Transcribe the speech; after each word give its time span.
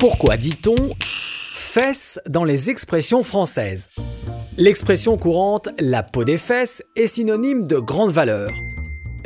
Pourquoi 0.00 0.38
dit-on 0.38 0.76
fesses 1.52 2.18
dans 2.26 2.44
les 2.44 2.70
expressions 2.70 3.22
françaises? 3.22 3.90
L'expression 4.56 5.18
courante 5.18 5.68
la 5.78 6.02
peau 6.02 6.24
des 6.24 6.38
fesses 6.38 6.82
est 6.96 7.06
synonyme 7.06 7.66
de 7.66 7.76
grande 7.76 8.10
valeur. 8.10 8.48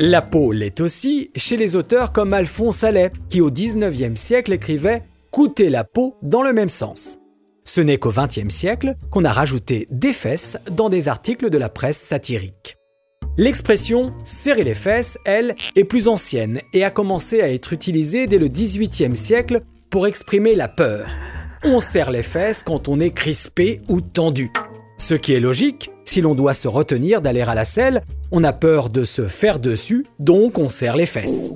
La 0.01 0.21
peau 0.21 0.51
l'est 0.51 0.81
aussi 0.81 1.31
chez 1.37 1.57
les 1.57 1.77
auteurs 1.77 2.11
comme 2.11 2.35
Alphonse 2.35 2.83
Allais, 2.83 3.13
qui 3.31 3.41
au 3.41 3.53
XIXe 3.53 4.21
siècle 4.21 4.53
écrivait 4.53 5.05
coûter 5.31 5.71
la 5.71 5.85
peau 5.85 6.17
dans 6.23 6.43
le 6.43 6.53
même 6.53 6.69
sens. 6.69 7.21
Ce 7.65 7.81
n'est 7.81 7.99
qu'au 7.99 8.11
XXe 8.11 8.53
siècle 8.53 8.97
qu'on 9.13 9.25
a 9.25 9.33
rajouté 9.33 9.87
des 9.93 10.13
fesses 10.13 10.59
dans 10.73 10.89
des 10.89 11.07
articles 11.07 11.51
de 11.51 11.59
la 11.59 11.69
presse 11.69 12.01
satirique. 12.01 12.77
L'expression 13.37 14.13
serrer 14.25 14.65
les 14.65 14.75
fesses, 14.75 15.19
elle, 15.25 15.55
est 15.77 15.85
plus 15.85 16.09
ancienne 16.09 16.61
et 16.73 16.83
a 16.83 16.91
commencé 16.91 17.43
à 17.43 17.53
être 17.53 17.73
utilisée 17.73 18.27
dès 18.27 18.39
le 18.39 18.49
XVIIIe 18.49 19.15
siècle 19.15 19.63
exprimer 20.03 20.57
la 20.57 20.69
peur. 20.69 21.07
On 21.63 21.81
serre 21.81 22.11
les 22.11 22.23
fesses 22.23 22.63
quand 22.65 22.89
on 22.89 22.99
est 22.99 23.13
crispé 23.13 23.81
ou 23.89 24.01
tendu. 24.01 24.51
Ce 24.99 25.15
qui 25.15 25.33
est 25.33 25.41
logique, 25.41 25.91
si 26.05 26.21
l'on 26.21 26.35
doit 26.35 26.53
se 26.53 26.69
retenir 26.69 27.23
d'aller 27.23 27.43
à 27.43 27.55
la 27.55 27.65
selle, 27.65 28.03
on 28.33 28.43
a 28.43 28.53
peur 28.53 28.91
de 28.91 29.05
se 29.05 29.29
faire 29.29 29.59
dessus, 29.61 30.05
donc 30.19 30.59
on 30.59 30.69
serre 30.69 30.97
les 30.97 31.07
fesses. 31.07 31.53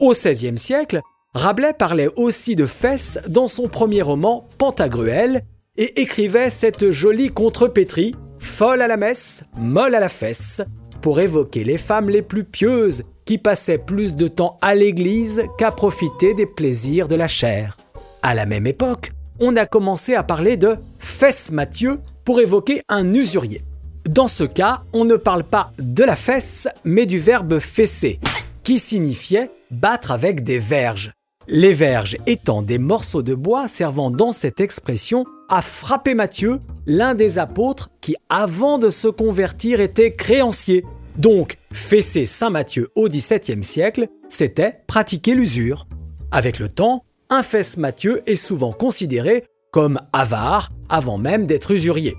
Au 0.00 0.12
XVIe 0.12 0.56
siècle, 0.56 1.00
Rabelais 1.34 1.72
parlait 1.72 2.08
aussi 2.16 2.54
de 2.54 2.66
fesses 2.66 3.18
dans 3.28 3.48
son 3.48 3.68
premier 3.68 4.02
roman 4.02 4.46
Pantagruel 4.58 5.42
et 5.76 6.00
écrivait 6.00 6.50
cette 6.50 6.90
jolie 6.90 7.30
contrepétrie, 7.30 8.14
folle 8.38 8.80
à 8.80 8.86
la 8.86 8.96
messe, 8.96 9.42
molle 9.58 9.94
à 9.96 10.00
la 10.00 10.08
fesse, 10.08 10.62
pour 11.02 11.20
évoquer 11.20 11.64
les 11.64 11.78
femmes 11.78 12.10
les 12.10 12.22
plus 12.22 12.44
pieuses 12.44 13.02
qui 13.26 13.36
passaient 13.36 13.76
plus 13.76 14.16
de 14.16 14.28
temps 14.28 14.56
à 14.62 14.74
l'église 14.74 15.44
qu'à 15.58 15.70
profiter 15.70 16.32
des 16.32 16.46
plaisirs 16.46 17.08
de 17.08 17.16
la 17.16 17.28
chair. 17.28 17.76
À 18.22 18.32
la 18.32 18.46
même 18.46 18.66
époque, 18.66 19.10
on 19.38 19.56
a 19.56 19.66
commencé 19.66 20.14
à 20.14 20.22
parler 20.22 20.56
de 20.56 20.76
fesse 20.98 21.52
Mathieu 21.52 22.00
pour 22.24 22.40
évoquer 22.40 22.80
un 22.88 23.12
usurier. 23.12 23.62
Dans 24.08 24.28
ce 24.28 24.44
cas, 24.44 24.82
on 24.92 25.04
ne 25.04 25.16
parle 25.16 25.44
pas 25.44 25.72
de 25.78 26.04
la 26.04 26.16
fesse, 26.16 26.68
mais 26.84 27.06
du 27.06 27.18
verbe 27.18 27.58
fesser, 27.58 28.20
qui 28.62 28.78
signifiait 28.78 29.50
battre 29.70 30.12
avec 30.12 30.42
des 30.42 30.58
verges. 30.58 31.12
Les 31.48 31.72
verges 31.72 32.16
étant 32.26 32.62
des 32.62 32.78
morceaux 32.78 33.22
de 33.22 33.34
bois 33.34 33.68
servant 33.68 34.10
dans 34.10 34.32
cette 34.32 34.60
expression 34.60 35.24
à 35.48 35.62
frapper 35.62 36.14
Matthieu, 36.14 36.60
l'un 36.86 37.14
des 37.14 37.38
apôtres 37.38 37.90
qui, 38.00 38.16
avant 38.28 38.78
de 38.78 38.90
se 38.90 39.08
convertir, 39.08 39.80
était 39.80 40.14
créancier. 40.14 40.84
Donc, 41.18 41.56
fesser 41.72 42.26
Saint 42.26 42.50
Matthieu 42.50 42.88
au 42.94 43.08
XVIIe 43.08 43.64
siècle, 43.64 44.08
c'était 44.28 44.80
pratiquer 44.86 45.34
l'usure. 45.34 45.86
Avec 46.30 46.58
le 46.58 46.68
temps, 46.68 47.04
un 47.30 47.42
fesse 47.42 47.76
Matthieu 47.76 48.22
est 48.26 48.34
souvent 48.34 48.72
considéré 48.72 49.44
comme 49.72 49.98
avare 50.12 50.70
avant 50.88 51.18
même 51.18 51.46
d'être 51.46 51.72
usurier. 51.72 52.14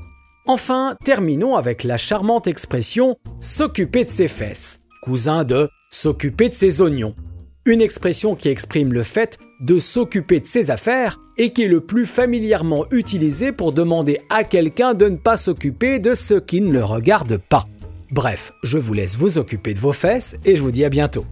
Enfin, 0.47 0.95
terminons 1.03 1.55
avec 1.55 1.83
la 1.83 1.97
charmante 1.97 2.47
expression 2.47 3.17
s'occuper 3.39 4.03
de 4.03 4.09
ses 4.09 4.27
fesses, 4.27 4.79
cousin 5.01 5.43
de 5.43 5.69
s'occuper 5.89 6.49
de 6.49 6.53
ses 6.53 6.81
oignons 6.81 7.15
une 7.67 7.81
expression 7.81 8.35
qui 8.35 8.47
exprime 8.47 8.93
le 8.93 9.03
fait 9.03 9.37
de 9.59 9.77
s'occuper 9.77 10.39
de 10.39 10.45
ses 10.45 10.71
affaires 10.71 11.19
et 11.37 11.51
qui 11.51 11.63
est 11.63 11.67
le 11.67 11.81
plus 11.81 12.05
familièrement 12.05 12.85
utilisée 12.91 13.51
pour 13.51 13.73
demander 13.73 14.19
à 14.29 14.43
quelqu'un 14.43 14.93
de 14.93 15.09
ne 15.09 15.17
pas 15.17 15.37
s'occuper 15.37 15.99
de 15.99 16.13
ce 16.13 16.35
qui 16.35 16.61
ne 16.61 16.71
le 16.71 16.83
regarde 16.83 17.37
pas. 17.37 17.65
Bref, 18.11 18.53
je 18.63 18.77
vous 18.77 18.93
laisse 18.93 19.17
vous 19.17 19.37
occuper 19.37 19.73
de 19.73 19.79
vos 19.79 19.91
fesses 19.91 20.37
et 20.45 20.55
je 20.55 20.61
vous 20.61 20.71
dis 20.71 20.85
à 20.85 20.89
bientôt. 20.89 21.25